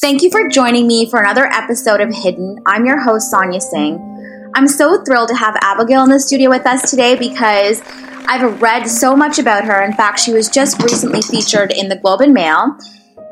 Thank 0.00 0.22
you 0.22 0.30
for 0.30 0.46
joining 0.48 0.86
me 0.86 1.10
for 1.10 1.18
another 1.18 1.46
episode 1.46 2.00
of 2.00 2.14
Hidden. 2.14 2.62
I'm 2.66 2.86
your 2.86 3.00
host, 3.00 3.32
Sonia 3.32 3.60
Singh. 3.60 3.98
I'm 4.54 4.68
so 4.68 5.02
thrilled 5.02 5.28
to 5.30 5.34
have 5.34 5.56
Abigail 5.60 6.04
in 6.04 6.10
the 6.10 6.20
studio 6.20 6.50
with 6.50 6.64
us 6.68 6.88
today 6.88 7.16
because 7.16 7.82
I've 8.28 8.62
read 8.62 8.84
so 8.84 9.16
much 9.16 9.40
about 9.40 9.64
her. 9.64 9.82
In 9.82 9.92
fact, 9.92 10.20
she 10.20 10.32
was 10.32 10.48
just 10.48 10.80
recently 10.84 11.20
featured 11.20 11.72
in 11.72 11.88
the 11.88 11.96
Globe 11.96 12.20
and 12.20 12.32
Mail. 12.32 12.78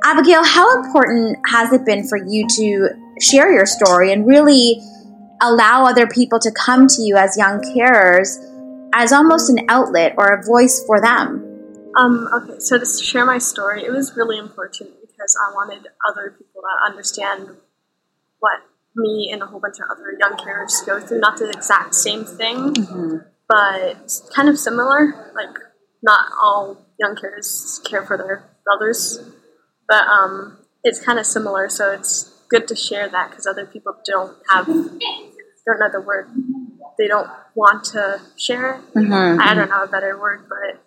Abigail, 0.03 0.43
how 0.43 0.83
important 0.83 1.39
has 1.47 1.73
it 1.73 1.87
been 1.87 2.05
for 2.09 2.19
you 2.19 2.45
to 2.57 2.89
share 3.21 3.53
your 3.53 3.67
story 3.67 4.13
and 4.13 4.27
really 4.27 4.81
allow 5.41 5.85
other 5.87 6.09
people 6.09 6.41
to 6.41 6.51
come 6.51 6.89
to 6.89 7.03
you 7.03 7.17
as 7.17 7.37
young 7.37 7.61
carers 7.61 8.39
as 8.93 9.13
almost 9.13 9.51
an 9.51 9.65
outlet 9.69 10.15
or 10.19 10.35
a 10.35 10.43
voice 10.43 10.83
for 10.85 11.01
them? 11.01 11.45
Um, 11.97 12.29
okay, 12.35 12.59
so 12.59 12.77
to 12.77 12.85
share 12.85 13.25
my 13.25 13.39
story, 13.39 13.85
it 13.85 13.93
was 13.93 14.17
really 14.17 14.37
important 14.37 14.91
because 15.17 15.37
I 15.37 15.55
wanted 15.55 15.87
other 16.09 16.31
people 16.31 16.63
to 16.63 16.87
understand 16.87 17.57
what 18.39 18.61
me 18.95 19.31
and 19.33 19.43
a 19.43 19.47
whole 19.47 19.61
bunch 19.61 19.77
of 19.79 19.87
other 19.91 20.17
young 20.19 20.37
carers 20.37 20.85
go 20.85 21.01
through. 21.01 21.21
Not 21.21 21.39
the 21.39 21.51
exact 21.51 21.95
same 21.95 22.25
thing, 22.25 22.75
mm-hmm. 22.75 23.17
but 23.49 24.21
kind 24.35 24.49
of 24.49 24.59
similar. 24.59 25.33
Like, 25.35 25.57
not 26.03 26.27
all 26.41 26.87
young 26.99 27.17
carers 27.17 27.83
care 27.89 28.05
for 28.05 28.17
their 28.17 28.49
brothers, 28.65 29.19
but 29.89 30.07
um, 30.07 30.59
it's 30.83 31.01
kind 31.01 31.19
of 31.19 31.27
similar. 31.27 31.69
So 31.69 31.93
it's 31.93 32.33
good 32.49 32.69
to 32.69 32.77
share 32.77 33.09
that 33.09 33.31
because 33.31 33.47
other 33.47 33.67
people 33.67 33.95
don't 34.05 34.37
have, 34.49 34.67
don't 34.67 34.99
know 35.79 35.91
the 35.91 36.01
word. 36.01 36.29
They 36.99 37.09
don't 37.09 37.29
want 37.55 37.85
to 37.87 38.21
share. 38.37 38.81
Mm-hmm. 38.95 39.41
I 39.41 39.55
don't 39.55 39.69
know 39.69 39.83
a 39.83 39.89
better 39.89 40.19
word, 40.19 40.47
but 40.49 40.83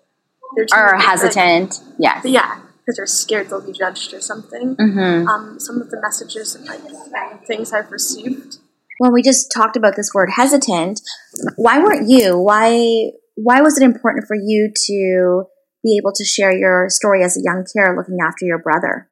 they're 0.56 0.94
or 0.94 0.98
hesitant. 0.98 1.80
Like, 1.84 1.96
yes. 2.00 2.26
Yeah, 2.26 2.62
because 2.90 2.98
they're 2.98 3.06
scared 3.06 3.50
they'll 3.50 3.66
be 3.66 3.72
judged 3.72 4.14
or 4.14 4.22
something. 4.22 4.76
Mm-hmm. 4.76 5.28
Um, 5.28 5.60
some 5.60 5.80
of 5.80 5.92
the 5.92 6.02
messages 6.02 6.56
and 6.56 6.66
like 6.66 7.46
things 7.46 7.72
I've 7.72 7.92
received. 7.92 8.58
Well, 9.00 9.12
we 9.12 9.22
just 9.22 9.52
talked 9.56 9.78
about 9.78 9.96
this 9.96 10.12
word 10.14 10.32
hesitant. 10.36 11.00
Why 11.56 11.80
weren't 11.80 12.10
you? 12.10 12.40
Why 12.40 13.12
why 13.36 13.62
was 13.62 13.78
it 13.78 13.84
important 13.84 14.26
for 14.28 14.36
you 14.36 14.72
to 14.88 15.44
be 15.84 16.00
able 16.02 16.12
to 16.14 16.26
share 16.26 16.52
your 16.52 16.90
story 16.90 17.24
as 17.24 17.38
a 17.38 17.42
young 17.42 17.64
carer 17.72 17.96
looking 17.96 18.18
after 18.26 18.46
your 18.46 18.60
brother? 18.60 19.10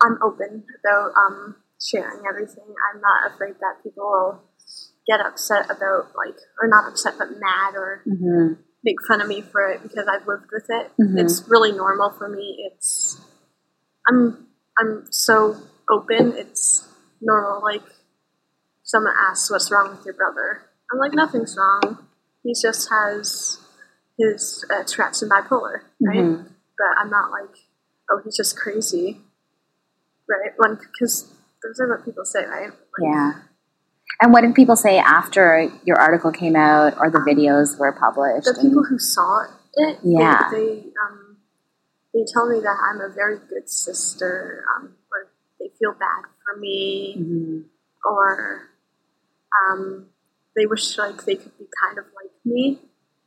I'm 0.00 0.18
open 0.22 0.64
about 0.80 1.10
um, 1.16 1.56
sharing 1.82 2.22
everything. 2.28 2.64
I'm 2.94 3.00
not 3.00 3.34
afraid 3.34 3.54
that 3.60 3.82
people 3.82 4.04
will 4.04 4.42
get 5.06 5.20
upset 5.20 5.66
about 5.66 6.14
like 6.16 6.38
or 6.62 6.68
not 6.68 6.88
upset 6.88 7.14
but 7.18 7.28
mad 7.32 7.74
or 7.74 8.02
mm-hmm 8.08 8.54
make 8.84 8.96
fun 9.08 9.20
of 9.20 9.28
me 9.28 9.40
for 9.40 9.66
it 9.68 9.82
because 9.82 10.06
I've 10.08 10.26
lived 10.26 10.46
with 10.52 10.66
it. 10.68 10.92
Mm-hmm. 11.00 11.18
It's 11.18 11.44
really 11.48 11.72
normal 11.72 12.10
for 12.10 12.28
me. 12.28 12.70
It's 12.70 13.20
I'm 14.08 14.46
I'm 14.78 15.06
so 15.10 15.56
open. 15.90 16.34
It's 16.36 16.86
normal. 17.20 17.62
Like 17.62 17.82
someone 18.82 19.14
asks, 19.18 19.50
"What's 19.50 19.70
wrong 19.70 19.90
with 19.90 20.04
your 20.04 20.14
brother?" 20.14 20.62
I'm 20.92 20.98
like, 20.98 21.12
"Nothing's 21.12 21.56
wrong. 21.56 22.06
He 22.42 22.54
just 22.60 22.88
has 22.90 23.58
his 24.18 24.64
uh, 24.70 24.84
Tourette's 24.84 25.22
and 25.22 25.30
bipolar, 25.30 25.80
right?" 26.00 26.18
Mm-hmm. 26.18 26.42
But 26.76 27.00
I'm 27.00 27.10
not 27.10 27.30
like, 27.30 27.56
"Oh, 28.10 28.20
he's 28.24 28.36
just 28.36 28.56
crazy," 28.56 29.20
right? 30.28 30.52
When 30.56 30.76
because 30.76 31.32
those 31.62 31.80
are 31.80 31.88
what 31.88 32.04
people 32.04 32.24
say, 32.24 32.44
right? 32.44 32.70
Like, 32.70 33.02
yeah. 33.02 33.32
And 34.20 34.32
what 34.32 34.42
did 34.42 34.54
people 34.54 34.76
say 34.76 34.98
after 34.98 35.70
your 35.84 35.98
article 36.00 36.30
came 36.30 36.56
out 36.56 36.94
or 36.98 37.10
the 37.10 37.18
videos 37.18 37.78
were 37.78 37.92
published? 37.92 38.46
The 38.46 38.58
people 38.60 38.84
who 38.84 38.98
saw 38.98 39.44
it, 39.76 39.98
yeah, 40.02 40.48
they 40.50 40.58
they, 40.58 40.84
um, 41.04 41.36
they 42.12 42.20
tell 42.32 42.48
me 42.48 42.60
that 42.60 42.76
I'm 42.90 43.00
a 43.00 43.12
very 43.12 43.38
good 43.48 43.68
sister, 43.68 44.64
um, 44.76 44.94
or 45.10 45.32
they 45.58 45.66
feel 45.78 45.92
bad 45.92 46.30
for 46.44 46.60
me, 46.60 47.16
mm-hmm. 47.18 47.60
or 48.04 48.70
um, 49.68 50.06
they 50.56 50.66
wish 50.66 50.96
like 50.96 51.24
they 51.24 51.34
could 51.34 51.58
be 51.58 51.66
kind 51.82 51.98
of 51.98 52.04
like 52.14 52.30
me, 52.44 52.80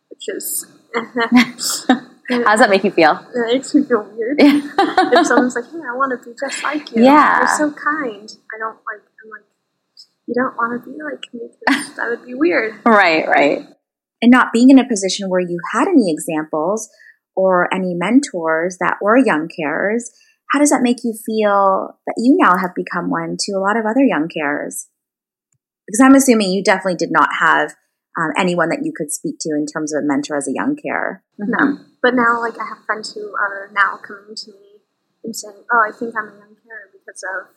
which 0.09 0.29
is. 0.29 0.65
How 2.29 2.43
does 2.43 2.59
that 2.59 2.69
make 2.69 2.83
you 2.83 2.91
feel? 2.91 3.25
It 3.33 3.53
makes 3.53 3.73
me 3.73 3.83
feel 3.83 4.03
weird. 4.03 4.37
if 4.39 5.27
someone's 5.27 5.55
like, 5.55 5.63
"Hey, 5.63 5.77
I 5.77 5.95
want 5.95 6.11
to 6.11 6.29
be 6.29 6.35
just 6.37 6.61
like 6.61 6.91
you," 6.93 7.03
yeah, 7.05 7.39
you're 7.39 7.71
so 7.71 7.71
kind. 7.71 8.29
I 8.53 8.59
don't 8.59 8.75
like 8.85 9.06
you 10.27 10.33
don't 10.35 10.55
want 10.55 10.83
to 10.83 10.89
be 10.89 10.97
like 11.01 11.23
me 11.33 11.49
because 11.65 11.95
that 11.95 12.09
would 12.09 12.25
be 12.25 12.33
weird. 12.33 12.75
Right, 12.85 13.27
right. 13.27 13.65
And 14.21 14.31
not 14.31 14.51
being 14.51 14.69
in 14.69 14.79
a 14.79 14.87
position 14.87 15.29
where 15.29 15.39
you 15.39 15.59
had 15.71 15.87
any 15.87 16.11
examples 16.11 16.89
or 17.35 17.73
any 17.73 17.93
mentors 17.93 18.77
that 18.79 18.97
were 19.01 19.17
young 19.17 19.47
carers, 19.47 20.03
how 20.51 20.59
does 20.59 20.71
that 20.71 20.81
make 20.81 20.97
you 21.03 21.13
feel 21.13 21.99
that 22.05 22.15
you 22.17 22.35
now 22.39 22.57
have 22.57 22.73
become 22.75 23.09
one 23.09 23.37
to 23.39 23.53
a 23.53 23.59
lot 23.59 23.77
of 23.77 23.85
other 23.85 24.03
young 24.03 24.27
carers? 24.27 24.87
Because 25.85 26.01
I'm 26.03 26.15
assuming 26.15 26.51
you 26.51 26.63
definitely 26.63 26.95
did 26.95 27.11
not 27.11 27.29
have 27.39 27.75
um, 28.19 28.31
anyone 28.35 28.69
that 28.69 28.83
you 28.83 28.91
could 28.95 29.11
speak 29.11 29.35
to 29.41 29.49
in 29.49 29.65
terms 29.65 29.93
of 29.93 30.03
a 30.03 30.07
mentor 30.07 30.35
as 30.35 30.47
a 30.47 30.53
young 30.53 30.75
carer. 30.75 31.23
Mm-hmm. 31.39 31.51
No, 31.51 31.79
but 32.01 32.15
now 32.15 32.41
like 32.41 32.59
I 32.59 32.65
have 32.67 32.83
friends 32.85 33.13
who 33.13 33.33
are 33.35 33.69
now 33.71 33.99
coming 34.05 34.35
to 34.35 34.51
me 34.51 34.81
and 35.23 35.35
saying, 35.35 35.63
"Oh, 35.71 35.85
I 35.87 35.95
think 35.95 36.15
I'm 36.17 36.33
a 36.33 36.37
young 36.37 36.57
carer 36.65 36.89
because 36.91 37.23
of 37.23 37.53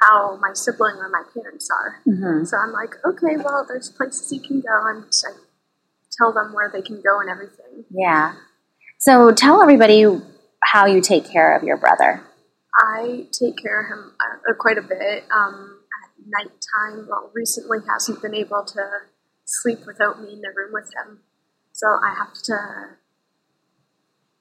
how 0.00 0.36
my 0.40 0.52
sibling 0.54 0.96
or 0.96 1.08
my 1.08 1.22
parents 1.34 1.68
are. 1.70 2.00
Mm-hmm. 2.06 2.44
So 2.44 2.56
I'm 2.56 2.72
like, 2.72 2.94
okay, 3.04 3.36
well, 3.36 3.64
there's 3.66 3.90
places 3.90 4.32
you 4.32 4.40
can 4.40 4.60
go, 4.60 4.88
and 4.88 5.04
I 5.04 5.32
tell 6.16 6.32
them 6.32 6.52
where 6.52 6.70
they 6.72 6.82
can 6.82 7.00
go 7.02 7.20
and 7.20 7.28
everything. 7.28 7.84
Yeah. 7.90 8.34
So 8.98 9.32
tell 9.32 9.62
everybody 9.62 10.04
how 10.62 10.86
you 10.86 11.00
take 11.00 11.30
care 11.30 11.56
of 11.56 11.62
your 11.62 11.76
brother. 11.76 12.22
I 12.74 13.26
take 13.32 13.56
care 13.56 13.82
of 13.82 13.88
him 13.88 14.12
uh, 14.20 14.54
quite 14.58 14.78
a 14.78 14.82
bit. 14.82 15.24
Um, 15.34 15.80
at 16.04 16.10
nighttime, 16.26 17.08
well, 17.08 17.30
recently 17.34 17.78
hasn't 17.88 18.22
been 18.22 18.34
able 18.34 18.64
to 18.64 18.82
sleep 19.44 19.80
without 19.86 20.20
me 20.20 20.32
in 20.32 20.40
the 20.40 20.52
room 20.54 20.72
with 20.72 20.90
him. 20.94 21.20
So 21.72 21.86
I 21.86 22.14
have 22.16 22.34
to 22.44 22.58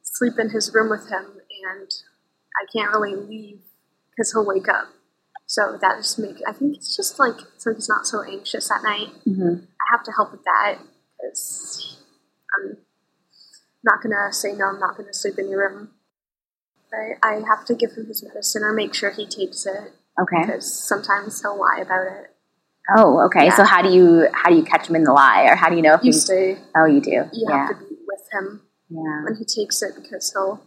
sleep 0.03 0.33
in 0.39 0.49
his 0.49 0.73
room 0.73 0.89
with 0.89 1.09
him, 1.09 1.25
and 1.65 1.91
I 2.59 2.65
can't 2.71 2.91
really 2.91 3.15
leave 3.15 3.59
because 4.09 4.31
he'll 4.31 4.45
wake 4.45 4.67
up. 4.67 4.87
So 5.47 5.77
that 5.81 5.97
just 5.97 6.19
makes, 6.19 6.41
I 6.47 6.51
think 6.51 6.75
it's 6.75 6.95
just 6.95 7.17
like, 7.17 7.35
so 7.57 7.73
he's 7.73 7.89
not 7.89 8.05
so 8.05 8.21
anxious 8.21 8.69
at 8.69 8.83
night. 8.83 9.07
Mm-hmm. 9.25 9.63
I 9.63 9.85
have 9.91 10.03
to 10.03 10.11
help 10.11 10.31
with 10.31 10.43
that 10.43 10.77
because 11.17 11.97
I'm 12.55 12.77
not 13.83 14.03
going 14.03 14.13
to 14.13 14.33
say, 14.33 14.53
no, 14.53 14.65
I'm 14.65 14.79
not 14.79 14.97
going 14.97 15.07
to 15.07 15.13
sleep 15.13 15.39
in 15.39 15.49
your 15.49 15.69
room. 15.69 15.91
But 16.91 17.25
I 17.27 17.41
have 17.47 17.65
to 17.65 17.75
give 17.75 17.91
him 17.91 18.07
his 18.07 18.23
medicine 18.23 18.63
or 18.63 18.73
make 18.73 18.93
sure 18.93 19.09
he 19.11 19.25
takes 19.25 19.65
it. 19.65 19.93
Okay. 20.21 20.45
Because 20.45 20.71
sometimes 20.71 21.41
he'll 21.41 21.59
lie 21.59 21.79
about 21.81 22.07
it. 22.07 22.33
Oh, 22.95 23.25
okay. 23.25 23.45
Yeah. 23.45 23.55
So 23.55 23.63
how 23.63 23.81
do 23.81 23.89
you 23.89 24.27
how 24.31 24.49
do 24.49 24.55
you 24.55 24.63
catch 24.63 24.87
him 24.87 24.95
in 24.95 25.03
the 25.03 25.11
lie, 25.11 25.43
or 25.43 25.55
how 25.55 25.69
do 25.69 25.75
you 25.75 25.81
know 25.81 25.95
if 25.95 26.03
you 26.03 26.13
stay? 26.13 26.57
Oh, 26.73 26.85
you 26.85 27.01
do. 27.01 27.11
You 27.11 27.29
yeah. 27.33 27.67
have 27.67 27.79
to 27.79 27.85
be 27.85 27.95
with 28.07 28.27
him. 28.31 28.61
Yeah. 28.89 29.23
When 29.25 29.35
he 29.35 29.43
takes 29.43 29.81
it, 29.81 29.93
because 30.01 30.31
he'll 30.31 30.61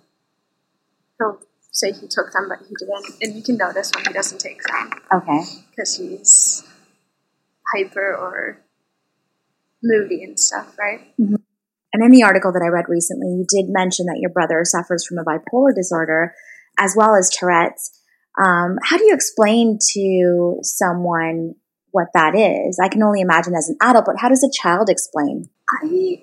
he'll 1.18 1.40
say 1.70 1.92
he 1.92 2.06
took 2.08 2.32
them, 2.32 2.48
but 2.48 2.58
he 2.66 2.74
didn't. 2.78 3.22
And 3.22 3.36
you 3.36 3.42
can 3.42 3.56
notice 3.56 3.90
when 3.94 4.04
he 4.04 4.12
doesn't 4.12 4.38
take 4.38 4.62
them. 4.64 4.90
Okay. 5.12 5.40
Because 5.70 5.96
he's 5.96 6.64
hyper 7.74 8.14
or 8.14 8.60
moody 9.82 10.22
and 10.24 10.38
stuff, 10.38 10.76
right? 10.78 11.00
Mm-hmm. 11.18 11.36
And 11.92 12.04
in 12.04 12.10
the 12.12 12.22
article 12.22 12.52
that 12.52 12.62
I 12.62 12.68
read 12.68 12.86
recently, 12.88 13.28
you 13.28 13.46
did 13.48 13.66
mention 13.68 14.06
that 14.06 14.18
your 14.20 14.30
brother 14.30 14.60
suffers 14.64 15.04
from 15.06 15.18
a 15.18 15.24
bipolar 15.24 15.74
disorder 15.74 16.34
as 16.78 16.94
well 16.96 17.14
as 17.14 17.30
Tourette's. 17.30 17.90
Um, 18.40 18.78
how 18.84 18.96
do 18.96 19.04
you 19.04 19.14
explain 19.14 19.78
to 19.94 20.58
someone 20.62 21.56
what 21.90 22.08
that 22.14 22.34
is? 22.36 22.78
I 22.82 22.88
can 22.88 23.02
only 23.02 23.20
imagine 23.20 23.54
as 23.54 23.68
an 23.68 23.76
adult, 23.82 24.06
but 24.06 24.20
how 24.20 24.28
does 24.28 24.44
a 24.44 24.62
child 24.62 24.88
explain? 24.88 25.50
I 25.68 26.22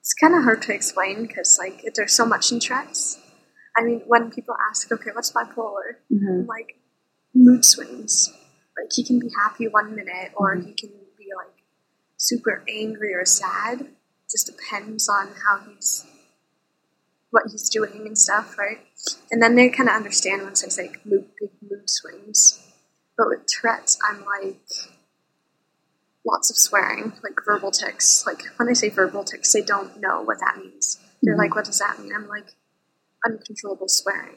it's 0.00 0.14
kind 0.14 0.34
of 0.34 0.44
hard 0.44 0.62
to 0.62 0.72
explain 0.72 1.26
because 1.26 1.58
like 1.58 1.84
there's 1.94 2.12
so 2.12 2.24
much 2.24 2.52
in 2.52 2.60
Tourette's 2.60 3.18
I 3.76 3.82
mean, 3.82 4.02
when 4.06 4.30
people 4.30 4.54
ask, 4.70 4.90
okay, 4.90 5.10
what's 5.12 5.32
bipolar? 5.32 5.96
Mm-hmm. 6.12 6.46
Like 6.48 6.76
mood 7.34 7.64
swings. 7.64 8.32
Like 8.76 8.90
he 8.92 9.04
can 9.04 9.18
be 9.18 9.30
happy 9.42 9.68
one 9.68 9.94
minute, 9.94 10.32
or 10.34 10.56
mm-hmm. 10.56 10.68
he 10.68 10.74
can 10.74 10.90
be 11.18 11.26
like 11.36 11.64
super 12.16 12.64
angry 12.68 13.14
or 13.14 13.24
sad. 13.24 13.80
It 13.82 14.30
just 14.30 14.46
depends 14.46 15.08
on 15.08 15.28
how 15.46 15.60
he's 15.68 16.06
what 17.30 17.50
he's 17.50 17.68
doing 17.68 18.06
and 18.06 18.16
stuff, 18.16 18.56
right? 18.58 18.78
And 19.30 19.42
then 19.42 19.56
they 19.56 19.68
kind 19.68 19.88
of 19.88 19.94
understand 19.94 20.42
once 20.42 20.64
I 20.64 20.68
say 20.68 20.92
mood, 21.04 21.26
big 21.38 21.50
mood 21.62 21.88
swings. 21.88 22.62
But 23.16 23.28
with 23.28 23.46
Tourette's, 23.46 23.98
I'm 24.06 24.24
like 24.24 24.60
lots 26.26 26.50
of 26.50 26.56
swearing, 26.56 27.12
like 27.22 27.38
verbal 27.44 27.70
tics. 27.70 28.24
Like 28.26 28.42
when 28.56 28.68
I 28.68 28.72
say 28.72 28.88
verbal 28.88 29.24
tics, 29.24 29.52
they 29.52 29.62
don't 29.62 30.00
know 30.00 30.22
what 30.22 30.40
that 30.40 30.58
means. 30.58 30.98
They're 31.22 31.34
mm-hmm. 31.34 31.40
like, 31.40 31.54
"What 31.54 31.64
does 31.64 31.78
that 31.78 31.98
mean?" 31.98 32.12
I'm 32.14 32.28
like, 32.28 32.54
uncontrollable 33.26 33.88
swearing. 33.88 34.36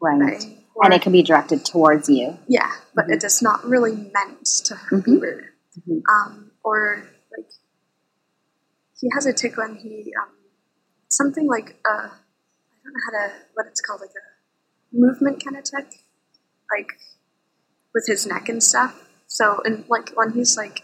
Right. 0.00 0.20
right? 0.20 0.44
Or, 0.74 0.84
and 0.84 0.94
it 0.94 1.02
can 1.02 1.12
be 1.12 1.22
directed 1.22 1.64
towards 1.64 2.08
you. 2.08 2.36
Yeah, 2.48 2.70
but 2.94 3.04
mm-hmm. 3.04 3.14
it 3.14 3.24
is 3.24 3.40
not 3.40 3.64
really 3.64 3.92
meant 3.92 4.44
to 4.64 4.74
mm-hmm. 4.74 5.00
be 5.00 5.16
rude. 5.18 5.44
Mm-hmm. 5.78 5.98
Um, 6.10 6.50
or 6.62 7.04
like 7.36 7.50
he 9.00 9.08
has 9.14 9.26
a 9.26 9.32
tic 9.32 9.56
when 9.56 9.76
he 9.76 10.12
um, 10.20 10.30
something 11.08 11.46
like 11.46 11.76
uh, 11.88 12.08
I 12.08 12.76
don't 12.82 12.92
know 12.92 13.00
how 13.06 13.26
to 13.26 13.32
what 13.54 13.66
it's 13.66 13.80
called 13.80 14.00
like 14.00 14.10
a 14.10 14.96
movement 14.96 15.44
kind 15.44 15.56
of 15.56 15.64
tic. 15.64 16.00
like 16.76 16.92
with 17.94 18.06
his 18.06 18.26
neck 18.26 18.48
and 18.48 18.62
stuff. 18.62 19.08
So, 19.26 19.60
and 19.64 19.84
like 19.88 20.10
when 20.14 20.32
he's 20.32 20.56
like, 20.56 20.82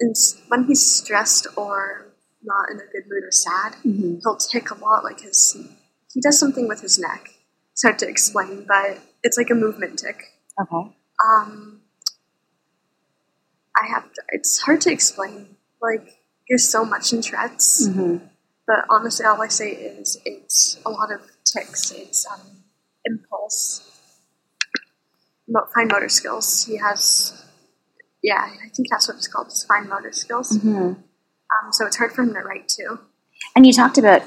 in, 0.00 0.12
when 0.48 0.64
he's 0.64 0.84
stressed 0.84 1.46
or 1.56 2.12
not 2.42 2.70
in 2.70 2.76
a 2.76 2.90
good 2.92 3.08
mood 3.08 3.24
or 3.24 3.30
sad, 3.30 3.76
Mm-hmm. 3.84 4.16
he'll 4.22 4.36
tic 4.36 4.70
a 4.70 4.74
lot. 4.74 5.04
Like 5.04 5.20
his, 5.20 5.56
he 6.12 6.20
does 6.20 6.38
something 6.38 6.68
with 6.68 6.80
his 6.80 6.98
neck. 6.98 7.30
It's 7.72 7.82
hard 7.82 7.98
to 8.00 8.08
explain, 8.08 8.64
but 8.66 8.98
it's 9.22 9.36
like 9.36 9.50
a 9.50 9.54
movement 9.54 9.98
tic. 9.98 10.16
Okay. 10.60 10.96
Um, 11.26 11.80
I 13.76 13.86
have 13.88 14.04
to, 14.14 14.22
it's 14.30 14.60
hard 14.62 14.80
to 14.82 14.90
explain. 14.92 15.56
Like 15.82 16.18
there's 16.48 16.68
so 16.68 16.84
much 16.84 17.12
in 17.12 17.20
Tourette's, 17.22 17.88
Mm-hmm. 17.88 18.24
but 18.66 18.84
honestly, 18.88 19.26
all 19.26 19.42
I 19.42 19.48
say 19.48 19.70
is 19.72 20.18
it's 20.24 20.78
a 20.86 20.90
lot 20.90 21.12
of 21.12 21.20
tics. 21.44 21.90
It's 21.92 22.26
um, 22.26 22.40
impulse, 23.04 23.82
mo- 25.46 25.66
fine 25.74 25.88
motor 25.88 26.08
skills. 26.08 26.64
He 26.64 26.78
has, 26.78 27.44
yeah, 28.22 28.40
I 28.40 28.68
think 28.74 28.88
that's 28.90 29.06
what 29.08 29.18
it's 29.18 29.28
called. 29.28 29.48
It's 29.48 29.64
fine 29.64 29.88
motor 29.88 30.12
skills. 30.12 30.56
Mm-hmm. 30.56 30.78
Um, 30.78 31.72
so 31.72 31.86
it's 31.86 31.96
hard 31.96 32.12
for 32.12 32.22
him 32.22 32.32
to 32.32 32.40
write 32.40 32.68
too. 32.68 32.98
And 33.54 33.66
you 33.66 33.72
talked 33.72 33.98
about 33.98 34.22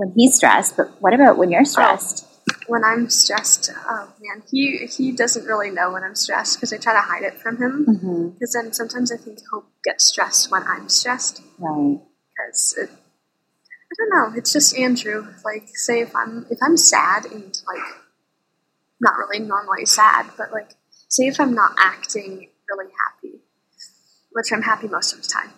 when 0.00 0.14
he's 0.16 0.36
stressed, 0.36 0.78
but 0.78 0.90
what 1.00 1.12
about 1.12 1.36
when 1.36 1.50
you're 1.50 1.64
stressed? 1.66 2.26
When 2.66 2.82
I'm 2.84 3.10
stressed, 3.10 3.70
oh 3.86 4.12
man, 4.18 4.42
he 4.50 4.86
he 4.86 5.12
doesn't 5.12 5.44
really 5.44 5.70
know 5.70 5.92
when 5.92 6.02
I'm 6.02 6.14
stressed 6.14 6.56
because 6.56 6.72
I 6.72 6.78
try 6.78 6.94
to 6.94 7.00
hide 7.00 7.22
it 7.22 7.34
from 7.34 7.58
him. 7.58 7.86
Mm-hmm. 7.86 8.28
Because 8.30 8.54
then 8.54 8.72
sometimes 8.72 9.12
I 9.12 9.18
think 9.18 9.40
he'll 9.50 9.66
get 9.84 10.00
stressed 10.00 10.50
when 10.50 10.62
I'm 10.62 10.88
stressed. 10.88 11.42
Right. 11.58 11.98
Because 12.30 12.74
it, 12.78 12.88
I 12.90 13.94
don't 13.98 14.10
know. 14.32 14.38
It's 14.38 14.54
just 14.54 14.76
Andrew. 14.76 15.26
Like, 15.44 15.68
say 15.74 16.00
if 16.00 16.16
I'm 16.16 16.46
if 16.50 16.58
I'm 16.62 16.78
sad 16.78 17.26
and 17.26 17.60
like 17.66 17.92
not 19.02 19.18
really 19.18 19.44
normally 19.44 19.84
sad, 19.84 20.30
but 20.38 20.50
like 20.50 20.70
say 21.08 21.26
if 21.26 21.38
I'm 21.38 21.54
not 21.54 21.72
acting 21.78 22.48
really 22.70 22.90
happy, 23.04 23.42
which 24.32 24.50
I'm 24.50 24.62
happy 24.62 24.88
most 24.88 25.12
of 25.12 25.22
the 25.22 25.28
time. 25.28 25.50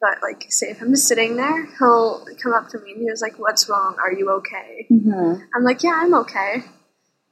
But 0.00 0.18
like, 0.22 0.46
say 0.50 0.70
if 0.70 0.80
I'm 0.80 0.90
just 0.90 1.08
sitting 1.08 1.36
there, 1.36 1.66
he'll 1.78 2.24
come 2.42 2.52
up 2.52 2.68
to 2.70 2.78
me 2.78 2.92
and 2.92 3.00
he 3.00 3.10
was 3.10 3.20
like, 3.20 3.38
"What's 3.38 3.68
wrong? 3.68 3.96
Are 4.02 4.12
you 4.12 4.30
okay?" 4.38 4.86
Mm-hmm. 4.90 5.42
I'm 5.54 5.64
like, 5.64 5.82
"Yeah, 5.82 6.00
I'm 6.02 6.14
okay." 6.14 6.62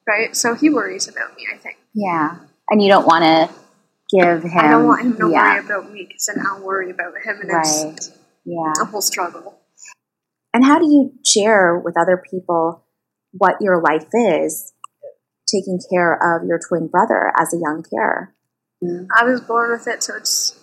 Right. 0.08 0.34
So 0.34 0.54
he 0.54 0.70
worries 0.70 1.08
about 1.08 1.36
me. 1.36 1.46
I 1.52 1.58
think. 1.58 1.76
Yeah. 1.94 2.36
And 2.70 2.82
you 2.82 2.88
don't 2.88 3.06
want 3.06 3.24
to 3.24 3.54
give 4.10 4.42
him. 4.42 4.58
I 4.58 4.70
don't 4.70 4.86
want 4.86 5.02
him 5.02 5.16
to 5.16 5.30
yeah. 5.30 5.54
worry 5.54 5.64
about 5.64 5.92
me 5.92 6.06
because 6.08 6.26
then 6.26 6.44
I'll 6.44 6.62
worry 6.62 6.90
about 6.90 7.14
him, 7.24 7.40
and 7.40 7.50
it's 7.50 8.12
Yeah. 8.44 8.72
a 8.80 8.84
whole 8.84 9.02
struggle. 9.02 9.60
And 10.52 10.64
how 10.64 10.78
do 10.78 10.86
you 10.86 11.12
share 11.26 11.78
with 11.78 11.98
other 11.98 12.22
people 12.30 12.84
what 13.32 13.56
your 13.60 13.80
life 13.82 14.08
is 14.12 14.72
taking 15.46 15.78
care 15.92 16.14
of 16.14 16.46
your 16.46 16.58
twin 16.66 16.88
brother 16.88 17.32
as 17.38 17.52
a 17.52 17.58
young 17.58 17.84
carer? 17.88 18.34
I 19.16 19.24
was 19.24 19.40
born 19.40 19.70
with 19.70 19.86
it, 19.86 20.02
so 20.02 20.16
it's 20.16 20.58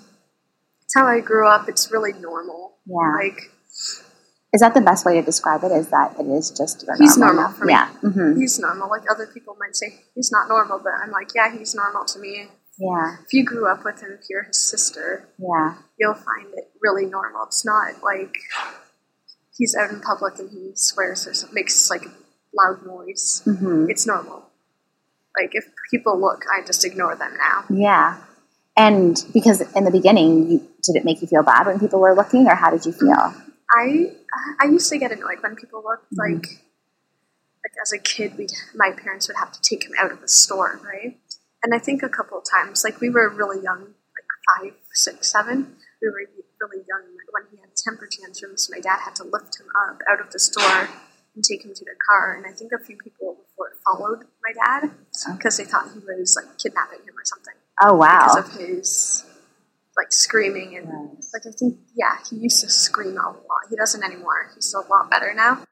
it's 0.94 1.00
how 1.01 1.07
I 1.07 1.19
grew 1.22 1.48
up. 1.48 1.68
It's 1.68 1.92
really 1.92 2.13
normal. 2.13 2.78
Yeah. 2.86 3.16
Like 3.18 3.51
Is 4.54 4.62
that 4.62 4.74
the 4.74 4.81
best 4.81 5.06
way 5.06 5.16
to 5.16 5.22
describe 5.25 5.63
it? 5.63 5.72
Is 5.72 5.90
that 5.90 6.16
it 6.19 6.28
is 6.28 6.51
just 6.51 6.84
your 6.86 6.95
He's 6.98 7.18
normal? 7.18 7.36
normal 7.44 7.57
for 7.57 7.66
me. 7.66 7.74
Yeah. 7.74 7.88
hmm 7.90 8.40
he's 8.40 8.60
normal. 8.60 8.90
Like 8.90 9.04
other 9.10 9.28
people 9.28 9.56
might 9.60 9.75
say 9.75 10.01
he's 10.16 10.31
not 10.31 10.48
normal, 10.48 10.80
but 10.80 10.94
I'm 11.01 11.12
like, 11.12 11.30
yeah, 11.36 11.56
he's 11.57 11.74
normal 11.74 12.06
to 12.06 12.19
me. 12.19 12.48
Yeah. 12.78 13.18
If 13.25 13.34
you 13.34 13.44
grew 13.45 13.68
up 13.68 13.84
with 13.86 14.01
him, 14.01 14.18
if 14.19 14.25
you're 14.30 14.44
his 14.44 14.60
sister, 14.62 15.28
Yeah. 15.40 15.75
you'll 16.00 16.16
find 16.16 16.48
it 16.54 16.72
really 16.81 17.06
normal. 17.06 17.44
It's 17.45 17.66
not 17.66 18.04
like 18.04 18.36
he's 19.57 19.75
out 19.75 19.92
in 19.92 20.01
public 20.01 20.38
and 20.40 20.50
he 20.50 20.72
swears 20.75 21.25
or 21.28 21.34
something, 21.34 21.56
makes 21.56 21.90
like 21.90 22.06
loud 22.56 22.86
noise. 22.86 23.42
hmm 23.45 23.86
It's 23.90 24.06
normal. 24.06 24.50
Like 25.40 25.51
if 25.54 25.66
people 25.90 26.19
look, 26.19 26.44
I 26.56 26.63
just 26.66 26.86
ignore 26.86 27.16
them 27.16 27.34
now. 27.40 27.66
Yeah. 27.72 28.18
And 28.75 29.23
because 29.33 29.61
in 29.75 29.83
the 29.83 29.91
beginning, 29.91 30.49
you 30.49 30.57
did 30.81 30.95
it 30.95 31.05
make 31.05 31.21
you 31.21 31.27
feel 31.27 31.43
bad 31.43 31.67
when 31.67 31.79
people 31.79 31.99
were 31.99 32.15
looking, 32.15 32.47
or 32.47 32.55
how 32.55 32.71
did 32.71 32.85
you 32.85 32.91
feel? 32.91 33.33
I 33.75 34.13
I 34.59 34.65
used 34.65 34.89
to 34.89 34.97
get 34.97 35.11
annoyed 35.11 35.41
when 35.41 35.55
people 35.55 35.83
looked 35.83 36.11
Mhm. 36.13 36.17
like 36.17 36.59
like 37.63 37.73
as 37.81 37.93
a 37.93 37.99
kid 37.99 38.35
we 38.37 38.47
my 38.75 38.91
parents 38.91 39.27
would 39.27 39.37
have 39.37 39.51
to 39.51 39.61
take 39.61 39.85
him 39.85 39.93
out 39.99 40.11
of 40.11 40.21
the 40.21 40.27
store, 40.27 40.79
right? 40.83 41.19
And 41.63 41.73
I 41.73 41.79
think 41.79 42.03
a 42.03 42.09
couple 42.09 42.37
of 42.37 42.43
times, 42.49 42.83
like 42.83 42.99
we 42.99 43.09
were 43.09 43.29
really 43.29 43.61
young, 43.63 43.81
like 44.15 44.29
five, 44.49 44.73
six, 44.91 45.31
seven, 45.31 45.77
we 46.01 46.09
were 46.09 46.27
really 46.59 46.83
young 46.87 47.03
when 47.31 47.43
he 47.51 47.57
had 47.57 47.75
temper 47.77 48.07
tantrums. 48.11 48.69
My 48.69 48.79
dad 48.79 48.99
had 49.05 49.15
to 49.17 49.23
lift 49.23 49.59
him 49.59 49.67
up 49.87 50.01
out 50.09 50.19
of 50.19 50.31
the 50.31 50.39
store 50.39 50.89
and 51.35 51.43
take 51.43 51.63
him 51.63 51.73
to 51.73 51.85
the 51.85 51.95
car. 52.05 52.35
And 52.35 52.45
I 52.45 52.51
think 52.51 52.71
a 52.73 52.83
few 52.83 52.97
people 52.97 53.37
before 53.47 53.71
followed 53.85 54.25
my 54.43 54.51
dad 54.51 54.91
because 55.37 55.57
they 55.57 55.63
thought 55.63 55.91
he 55.93 55.99
was 55.99 56.35
like 56.35 56.57
kidnapping 56.57 56.99
him 56.99 57.15
or 57.17 57.23
something 57.23 57.55
Oh 57.81 57.95
wow! 57.95 58.27
because 58.35 58.55
of 58.55 58.61
his 58.61 59.25
like 59.97 60.11
screaming 60.11 60.75
and 60.77 60.87
like 61.33 61.43
I 61.47 61.51
think 61.57 61.77
yeah 61.95 62.17
he 62.29 62.37
used 62.37 62.61
to 62.61 62.69
scream 62.69 63.17
a 63.17 63.29
lot. 63.29 63.63
He 63.69 63.75
doesn't 63.75 64.03
anymore. 64.03 64.51
He's 64.55 64.73
a 64.73 64.79
lot 64.89 65.09
better 65.09 65.33
now. 65.35 65.63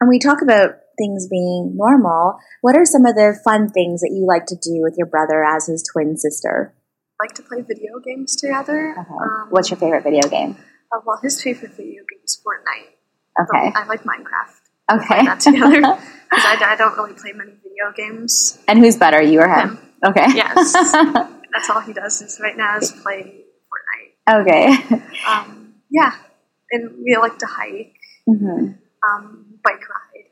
And 0.00 0.08
we 0.08 0.18
talk 0.20 0.42
about 0.42 0.70
things 0.96 1.26
being 1.28 1.74
normal. 1.76 2.38
What 2.60 2.76
are 2.76 2.84
some 2.84 3.04
of 3.04 3.14
the 3.16 3.38
fun 3.44 3.68
things 3.70 4.00
that 4.00 4.10
you 4.12 4.26
like 4.26 4.46
to 4.46 4.54
do 4.56 4.80
with 4.82 4.94
your 4.96 5.06
brother 5.08 5.44
as 5.44 5.66
his 5.66 5.82
twin 5.92 6.16
sister? 6.16 6.72
Like 7.20 7.34
to 7.34 7.42
play 7.42 7.62
video 7.62 7.98
games 8.04 8.36
together. 8.36 8.92
Okay. 8.96 9.10
Um, 9.10 9.48
What's 9.50 9.70
your 9.70 9.78
favorite 9.78 10.04
video 10.04 10.28
game? 10.28 10.56
uh, 10.92 11.00
well, 11.04 11.18
his 11.20 11.42
favorite 11.42 11.72
video 11.72 12.02
game 12.08 12.20
is 12.24 12.40
Fortnite. 12.44 12.94
Okay. 13.44 13.72
I 13.74 13.84
like 13.86 14.04
Minecraft. 14.04 15.02
Okay. 15.02 15.24
that 15.24 15.40
together. 15.40 15.80
Because 16.30 16.44
I, 16.62 16.72
I 16.72 16.76
don't 16.76 16.94
really 16.94 17.14
play 17.14 17.32
many 17.32 17.52
video 17.52 17.90
games. 17.96 18.58
and 18.68 18.78
who's 18.78 18.96
better, 18.98 19.22
you 19.22 19.40
or 19.40 19.48
him? 19.48 19.76
Him. 19.76 19.87
Okay. 20.04 20.26
Yes. 20.34 20.72
That's 21.52 21.70
all 21.70 21.80
he 21.80 21.92
does 21.92 22.20
is 22.22 22.38
right 22.40 22.56
now 22.56 22.76
is 22.78 22.92
play 22.92 23.44
Fortnite. 24.28 24.40
okay. 24.42 25.02
Um, 25.26 25.74
yeah, 25.90 26.12
and 26.70 26.90
we 27.02 27.16
like 27.16 27.38
to 27.38 27.46
hike, 27.46 27.94
hmm 28.26 28.72
um, 29.08 29.58
bike 29.64 29.88
ride. 29.88 30.24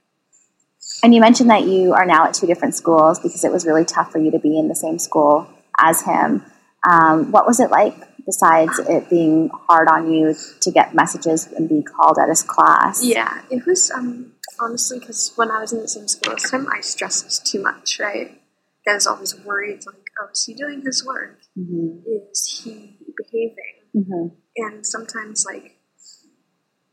And 1.03 1.15
you 1.15 1.21
mentioned 1.21 1.51
that 1.51 1.65
you 1.65 1.93
are 1.95 2.05
now 2.07 2.27
at 2.27 2.35
two 2.35 2.47
different 2.47 2.75
schools 2.75 3.19
because 3.19 3.45
it 3.45 3.53
was 3.53 3.65
really 3.67 3.85
tough 3.85 4.13
for 4.13 4.19
you 4.19 4.31
to 4.33 4.39
be 4.39 4.59
in 4.59 4.69
the 4.69 4.75
same 4.75 4.99
school 4.99 5.49
as 5.79 6.03
him. 6.03 6.45
Um, 6.89 7.33
what 7.33 7.47
was 7.47 7.61
it 7.61 7.71
like, 7.71 7.95
besides 8.25 8.79
it 8.79 9.09
being 9.11 9.51
hard 9.69 9.89
on 9.89 10.13
you 10.13 10.35
to 10.61 10.71
get 10.71 10.95
messages 10.95 11.47
and 11.49 11.69
be 11.69 11.83
called 11.83 12.19
at 12.19 12.29
his 12.29 12.43
class? 12.43 13.05
Yeah, 13.05 13.43
it 13.51 13.67
was 13.67 13.91
um, 13.91 14.33
honestly 14.61 14.99
because 15.01 15.33
when 15.37 15.51
I 15.51 15.61
was 15.61 15.73
in 15.73 15.81
the 15.81 15.89
same 15.89 16.09
school 16.09 16.35
as 16.35 16.51
him, 16.51 16.69
I 16.73 16.81
stressed 16.81 17.47
too 17.47 17.63
much, 17.63 17.99
right? 18.01 18.41
I 18.89 18.95
was 18.95 19.07
always 19.07 19.35
worried, 19.45 19.81
like, 19.87 20.07
oh, 20.23 20.29
is 20.33 20.45
he 20.45 20.55
doing 20.55 20.83
his 20.83 21.05
work? 21.05 21.39
hmm 21.55 21.99
Is 22.07 22.63
he 22.65 22.99
behaving? 23.17 23.83
hmm 23.93 24.29
And 24.57 24.87
sometimes, 24.87 25.45
like, 25.45 25.77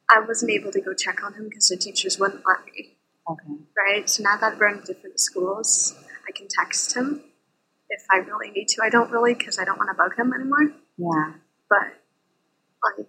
I 0.10 0.20
wasn't 0.20 0.52
able 0.52 0.72
to 0.72 0.82
go 0.82 0.94
check 0.94 1.24
on 1.24 1.34
him 1.34 1.50
because 1.50 1.68
the 1.70 1.78
teachers 1.78 2.20
wouldn't 2.20 2.44
let 2.46 2.66
me, 2.66 2.98
Okay. 3.30 3.64
right? 3.78 4.10
So 4.10 4.24
now 4.24 4.38
that 4.38 4.60
we're 4.60 4.68
in 4.70 4.82
different 4.86 5.20
schools, 5.20 5.96
I 6.28 6.32
can 6.32 6.48
text 6.50 6.96
him 6.96 7.24
if 7.90 8.02
I 8.12 8.18
really 8.18 8.50
need 8.52 8.68
to. 8.70 8.82
I 8.84 8.90
don't 8.90 9.12
really 9.12 9.34
because 9.34 9.60
I 9.60 9.66
don't 9.66 9.78
want 9.78 9.90
to 9.92 9.96
bug 9.96 10.18
him 10.18 10.34
anymore. 10.34 10.72
Yeah. 10.98 11.34
But 11.70 12.02
like 12.98 13.08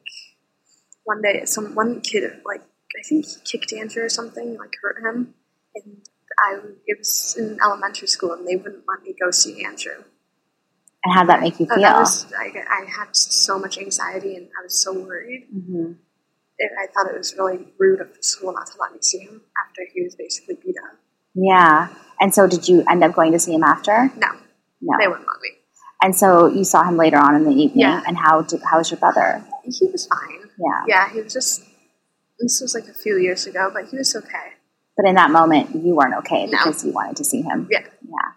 one 1.04 1.20
day, 1.22 1.44
some 1.46 1.74
one 1.74 2.00
kid 2.00 2.24
like 2.46 2.62
I 2.62 3.02
think 3.08 3.26
he 3.26 3.34
kicked 3.44 3.72
Andrew 3.72 4.04
or 4.04 4.08
something, 4.08 4.56
like 4.56 4.74
hurt 4.82 4.98
him, 4.98 5.34
and 5.74 5.96
I 6.38 6.58
it 6.86 6.98
was 6.98 7.36
in 7.38 7.58
elementary 7.62 8.08
school, 8.08 8.32
and 8.32 8.46
they 8.46 8.56
wouldn't 8.56 8.84
let 8.88 9.02
me 9.02 9.14
go 9.20 9.30
see 9.30 9.64
Andrew. 9.64 10.04
And 11.04 11.14
how'd 11.14 11.28
that 11.28 11.40
make 11.40 11.60
you 11.60 11.66
feel? 11.66 11.80
that 11.82 11.98
was, 11.98 12.32
I, 12.32 12.50
I 12.80 12.90
had 12.90 13.14
so 13.14 13.58
much 13.58 13.76
anxiety, 13.78 14.36
and 14.36 14.48
I 14.58 14.62
was 14.64 14.82
so 14.82 14.92
worried. 14.98 15.48
hmm 15.52 15.92
It, 16.58 16.70
I 16.80 16.86
thought 16.92 17.12
it 17.12 17.18
was 17.18 17.34
really 17.36 17.66
rude 17.78 18.00
of 18.00 18.14
the 18.16 18.22
school 18.22 18.52
not 18.52 18.66
to 18.68 18.72
let 18.80 18.92
me 18.92 18.98
see 19.02 19.18
him 19.18 19.42
after 19.66 19.82
he 19.92 20.02
was 20.02 20.14
basically 20.16 20.54
beat 20.64 20.76
up. 20.90 20.98
Yeah. 21.34 21.88
And 22.20 22.32
so, 22.32 22.46
did 22.46 22.68
you 22.68 22.84
end 22.88 23.02
up 23.04 23.14
going 23.14 23.32
to 23.32 23.38
see 23.38 23.52
him 23.54 23.64
after? 23.64 24.10
No, 24.16 24.28
No. 24.80 24.96
they 24.98 25.08
wouldn't 25.08 25.26
let 25.26 25.40
me. 25.42 25.50
And 26.00 26.16
so, 26.16 26.46
you 26.46 26.64
saw 26.64 26.84
him 26.84 26.96
later 26.96 27.18
on 27.18 27.34
in 27.34 27.44
the 27.44 27.50
evening. 27.50 27.80
Yeah. 27.80 28.02
And 28.06 28.16
how 28.16 28.42
did, 28.42 28.62
how 28.62 28.78
was 28.78 28.90
your 28.90 28.98
brother? 29.00 29.44
He 29.64 29.86
was 29.86 30.06
fine. 30.06 30.48
Yeah. 30.58 30.84
Yeah, 30.86 31.12
he 31.12 31.20
was 31.20 31.32
just. 31.32 31.62
This 32.40 32.60
was 32.62 32.74
like 32.74 32.88
a 32.88 32.94
few 32.94 33.16
years 33.18 33.46
ago, 33.46 33.70
but 33.72 33.88
he 33.88 33.96
was 33.98 34.14
okay. 34.16 34.53
But 34.96 35.06
in 35.08 35.16
that 35.16 35.30
moment, 35.30 35.74
you 35.74 35.94
weren't 35.94 36.14
okay 36.18 36.46
No. 36.46 36.50
because 36.52 36.84
you 36.84 36.92
wanted 36.92 37.16
to 37.16 37.24
see 37.24 37.42
him. 37.42 37.68
Yeah. 37.70 37.80
Yeah. 38.02 38.30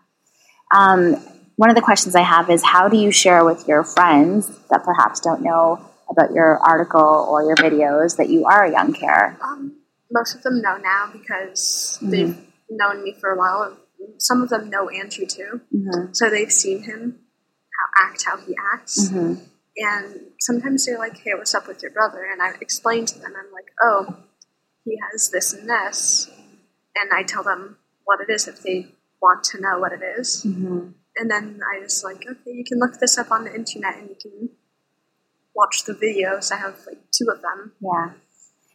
Um, 0.76 1.16
one 1.56 1.70
of 1.70 1.76
the 1.76 1.82
questions 1.82 2.16
I 2.16 2.22
have 2.22 2.50
is 2.50 2.64
how 2.64 2.88
do 2.88 2.98
you 2.98 3.12
share 3.12 3.44
with 3.46 3.68
your 3.68 3.84
friends 3.84 4.48
that 4.70 4.84
perhaps 4.84 5.20
don't 5.20 5.42
know 5.42 5.80
about 6.10 6.32
your 6.34 6.58
article 6.60 7.02
or 7.30 7.44
your 7.44 7.56
videos 7.56 8.18
that 8.18 8.30
you 8.30 8.46
are 8.46 8.64
a 8.66 8.72
young 8.72 8.94
carer? 8.94 9.38
Um, 9.42 9.74
most 10.12 10.36
of 10.36 10.44
them 10.44 10.62
know 10.62 10.78
now 10.78 11.10
because 11.12 12.00
Mhm. 12.02 12.10
they've 12.12 12.38
known 12.70 13.04
me 13.04 13.16
for 13.20 13.32
a 13.32 13.38
while. 13.38 13.78
Some 14.20 14.42
of 14.42 14.50
them 14.50 14.70
know 14.70 14.90
Andrew 14.90 15.26
too, 15.26 15.62
Mm-hmm. 15.76 16.14
so 16.14 16.30
they've 16.30 16.52
seen 16.52 16.84
him 16.84 17.20
how 17.78 18.06
act 18.08 18.24
how 18.26 18.38
he 18.38 18.56
acts, 18.74 19.10
Mm-hmm. 19.10 19.44
and 19.78 20.22
sometimes 20.40 20.86
they're 20.86 20.98
like, 21.00 21.18
"Hey, 21.18 21.34
what's 21.36 21.54
up 21.56 21.68
with 21.68 21.82
your 21.82 21.92
brother?" 21.92 22.24
And 22.24 22.42
I 22.42 22.54
explain 22.62 23.06
to 23.06 23.20
them, 23.20 23.34
I'm 23.38 23.52
like, 23.52 23.72
"Oh, 23.82 24.16
he 24.86 24.98
has 25.12 25.30
this 25.30 25.54
and 25.54 25.68
this," 25.70 26.30
and 27.00 27.12
I 27.14 27.24
tell 27.24 27.44
them 27.44 27.78
what 28.06 28.20
it 28.22 28.32
is 28.32 28.48
if 28.48 28.62
they 28.62 28.88
want 29.22 29.44
to 29.46 29.62
know 29.62 29.80
what 29.80 29.92
it 29.92 30.02
is. 30.20 30.44
Mm-hmm. 30.46 30.90
And 31.18 31.32
then 31.32 31.60
I 31.74 31.82
just 31.82 32.04
like, 32.04 32.26
okay, 32.30 32.52
you 32.52 32.64
can 32.64 32.80
look 32.80 33.00
this 33.00 33.18
up 33.18 33.32
on 33.32 33.44
the 33.44 33.54
internet 33.54 33.98
and 33.98 34.10
you 34.10 34.16
can 34.22 34.50
watch 35.56 35.84
the 35.86 35.94
videos. 35.94 36.52
I 36.52 36.58
have 36.58 36.78
like 36.86 37.00
two 37.12 37.28
of 37.34 37.42
them. 37.42 37.74
Yeah. 37.82 38.12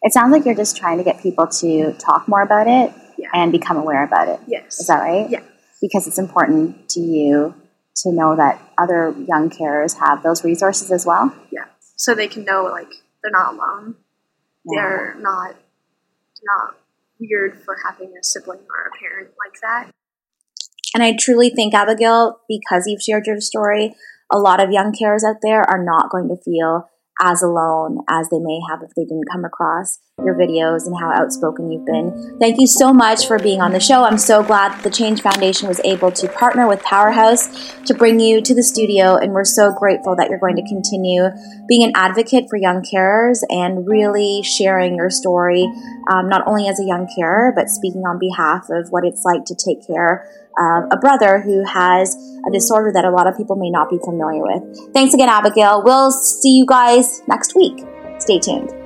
It 0.02 0.12
sounds 0.12 0.32
like 0.32 0.44
you're 0.44 0.56
just 0.56 0.76
trying 0.76 0.98
to 0.98 1.04
get 1.04 1.22
people 1.22 1.46
to 1.46 1.92
talk 1.94 2.26
more 2.26 2.42
about 2.42 2.66
it 2.66 2.92
yeah. 3.16 3.28
and 3.32 3.52
become 3.52 3.76
aware 3.76 4.04
about 4.04 4.28
it. 4.28 4.40
Yes. 4.48 4.80
Is 4.80 4.88
that 4.88 5.00
right? 5.00 5.30
Yeah. 5.30 5.42
Because 5.80 6.08
it's 6.08 6.18
important 6.18 6.88
to 6.90 7.00
you 7.00 7.54
to 7.96 8.12
know 8.12 8.34
that 8.34 8.60
other 8.78 9.14
young 9.28 9.48
carers 9.48 9.98
have 9.98 10.24
those 10.24 10.42
resources 10.42 10.90
as 10.90 11.06
well. 11.06 11.32
Yeah. 11.52 11.66
So 11.96 12.14
they 12.14 12.26
can 12.26 12.44
know 12.44 12.64
like 12.64 12.90
they're 13.22 13.30
not 13.30 13.54
alone. 13.54 13.94
Yeah. 14.64 14.80
They're 14.80 15.16
not 15.20 15.56
not 16.44 16.76
weird 17.28 17.58
for 17.64 17.76
having 17.86 18.08
a 18.08 18.24
sibling 18.24 18.60
or 18.60 18.90
a 18.90 18.98
parent 18.98 19.30
like 19.44 19.60
that. 19.62 19.90
And 20.94 21.02
I 21.02 21.16
truly 21.18 21.50
think, 21.50 21.74
Abigail, 21.74 22.40
because 22.48 22.84
you've 22.86 23.02
shared 23.02 23.26
your 23.26 23.40
story, 23.40 23.94
a 24.30 24.38
lot 24.38 24.62
of 24.62 24.70
young 24.70 24.92
carers 24.92 25.24
out 25.26 25.36
there 25.42 25.62
are 25.62 25.82
not 25.82 26.10
going 26.10 26.28
to 26.28 26.36
feel 26.42 26.88
as 27.20 27.42
alone 27.42 27.98
as 28.08 28.28
they 28.30 28.38
may 28.38 28.60
have 28.70 28.80
if 28.82 28.90
they 28.96 29.04
didn't 29.04 29.28
come 29.30 29.44
across 29.44 29.98
your 30.24 30.34
videos 30.34 30.86
and 30.86 30.96
how 30.98 31.10
outspoken 31.10 31.70
you've 31.70 31.86
been. 31.86 32.36
Thank 32.38 32.60
you 32.60 32.66
so 32.66 32.92
much 32.92 33.26
for 33.26 33.38
being 33.38 33.60
on 33.60 33.72
the 33.72 33.80
show. 33.80 34.04
I'm 34.04 34.18
so 34.18 34.42
glad 34.42 34.72
that 34.72 34.82
the 34.82 34.90
Change 34.90 35.20
Foundation 35.20 35.68
was 35.68 35.80
able 35.84 36.12
to 36.12 36.28
partner 36.28 36.68
with 36.68 36.82
Powerhouse 36.82 37.74
to 37.84 37.94
bring 37.94 38.20
you 38.20 38.40
to 38.42 38.54
the 38.54 38.62
studio, 38.62 39.16
and 39.16 39.32
we're 39.32 39.44
so 39.44 39.72
grateful 39.72 40.14
that 40.16 40.30
you're 40.30 40.38
going 40.38 40.56
to 40.56 40.66
continue 40.68 41.28
being 41.68 41.82
an 41.82 41.92
advocate 41.94 42.44
for 42.48 42.56
young 42.56 42.82
carers 42.82 43.40
and 43.48 43.86
really 43.86 44.42
sharing 44.42 44.94
your 44.96 45.10
story, 45.10 45.64
um, 46.12 46.28
not 46.28 46.46
only 46.46 46.68
as 46.68 46.78
a 46.78 46.84
young 46.84 47.08
carer, 47.16 47.52
but 47.54 47.68
speaking 47.68 48.02
on 48.02 48.18
behalf 48.18 48.66
of 48.70 48.90
what 48.90 49.04
it's 49.04 49.24
like 49.24 49.44
to 49.46 49.54
take 49.54 49.86
care 49.86 50.28
of 50.58 50.84
a 50.90 50.96
brother 50.96 51.40
who 51.40 51.64
has 51.64 52.16
a 52.46 52.50
disorder 52.52 52.92
that 52.92 53.04
a 53.04 53.10
lot 53.10 53.26
of 53.26 53.36
people 53.36 53.56
may 53.56 53.70
not 53.70 53.88
be 53.90 53.98
familiar 54.04 54.42
with. 54.42 54.92
Thanks 54.92 55.14
again, 55.14 55.28
Abigail. 55.28 55.82
We'll 55.84 56.10
see 56.12 56.56
you 56.56 56.66
guys 56.66 57.22
next 57.28 57.54
week. 57.54 57.84
Stay 58.18 58.38
tuned. 58.38 58.81